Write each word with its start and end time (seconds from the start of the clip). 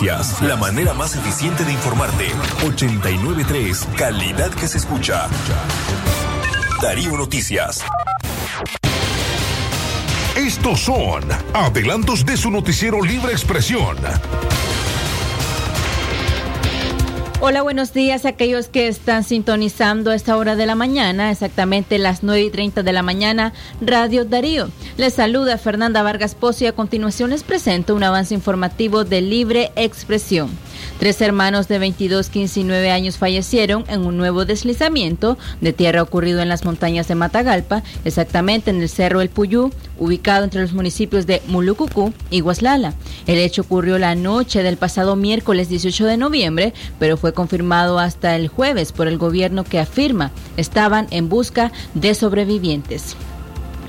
La 0.00 0.56
manera 0.56 0.94
más 0.94 1.14
eficiente 1.14 1.62
de 1.62 1.72
informarte. 1.72 2.28
893, 2.64 3.86
calidad 3.98 4.48
que 4.50 4.66
se 4.66 4.78
escucha. 4.78 5.28
Darío 6.80 7.18
Noticias. 7.18 7.84
Estos 10.34 10.80
son 10.80 11.24
adelantos 11.52 12.24
de 12.24 12.38
su 12.38 12.50
noticiero 12.50 13.02
Libre 13.02 13.32
Expresión. 13.32 13.98
Hola, 17.42 17.62
buenos 17.62 17.94
días 17.94 18.26
a 18.26 18.28
aquellos 18.28 18.68
que 18.68 18.86
están 18.86 19.24
sintonizando 19.24 20.10
a 20.10 20.14
esta 20.14 20.36
hora 20.36 20.56
de 20.56 20.66
la 20.66 20.74
mañana, 20.74 21.30
exactamente 21.30 21.96
las 21.96 22.22
9 22.22 22.42
y 22.42 22.50
30 22.50 22.82
de 22.82 22.92
la 22.92 23.02
mañana, 23.02 23.54
Radio 23.80 24.26
Darío. 24.26 24.68
Les 24.98 25.14
saluda 25.14 25.56
Fernanda 25.56 26.02
Vargas 26.02 26.34
Pozo 26.34 26.64
y 26.64 26.66
a 26.66 26.74
continuación 26.74 27.30
les 27.30 27.42
presento 27.42 27.94
un 27.94 28.02
avance 28.02 28.34
informativo 28.34 29.04
de 29.04 29.22
Libre 29.22 29.72
Expresión. 29.74 30.50
Tres 30.98 31.20
hermanos 31.20 31.68
de 31.68 31.78
22, 31.78 32.28
15 32.28 32.60
y 32.60 32.64
9 32.64 32.90
años 32.90 33.18
fallecieron 33.18 33.84
en 33.88 34.04
un 34.04 34.16
nuevo 34.16 34.44
deslizamiento 34.44 35.38
de 35.60 35.72
tierra 35.72 36.02
ocurrido 36.02 36.40
en 36.40 36.48
las 36.48 36.64
montañas 36.64 37.08
de 37.08 37.14
Matagalpa, 37.14 37.82
exactamente 38.04 38.70
en 38.70 38.82
el 38.82 38.88
Cerro 38.88 39.20
El 39.20 39.30
Puyú, 39.30 39.70
ubicado 39.98 40.44
entre 40.44 40.62
los 40.62 40.72
municipios 40.72 41.26
de 41.26 41.42
Mulucucú 41.46 42.12
y 42.30 42.40
Guaslala. 42.40 42.94
El 43.26 43.38
hecho 43.38 43.62
ocurrió 43.62 43.98
la 43.98 44.14
noche 44.14 44.62
del 44.62 44.76
pasado 44.76 45.16
miércoles 45.16 45.68
18 45.68 46.06
de 46.06 46.16
noviembre, 46.16 46.74
pero 46.98 47.16
fue 47.16 47.32
confirmado 47.32 47.98
hasta 47.98 48.36
el 48.36 48.48
jueves 48.48 48.92
por 48.92 49.08
el 49.08 49.18
gobierno 49.18 49.64
que 49.64 49.78
afirma 49.78 50.30
estaban 50.56 51.06
en 51.10 51.28
busca 51.28 51.72
de 51.94 52.14
sobrevivientes. 52.14 53.16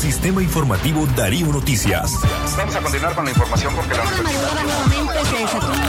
Sistema 0.00 0.42
Informativo 0.42 1.06
Darío 1.14 1.48
Noticias. 1.48 2.12
Vamos 2.56 2.74
a 2.74 2.80
continuar 2.80 3.14
con 3.14 3.26
la 3.26 3.32
información 3.32 3.74
porque 3.76 3.92
la 3.94 4.04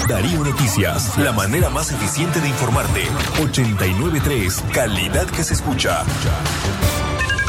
Darío 0.08 0.44
Noticias, 0.44 1.18
la 1.18 1.32
manera 1.32 1.70
más 1.70 1.94
eficiente 1.94 2.42
de 2.42 2.50
informarte. 2.50 3.04
893, 3.42 4.66
calidad 4.74 5.28
que 5.28 5.44
se 5.44 5.54
escucha. 5.54 6.04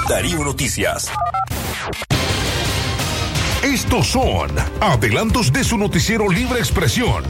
Darío 0.08 0.42
Noticias. 0.42 1.10
Estos 3.62 4.06
son 4.06 4.50
adelantos 4.80 5.52
de 5.52 5.62
su 5.62 5.76
noticiero 5.76 6.30
Libre 6.30 6.60
Expresión. 6.60 7.24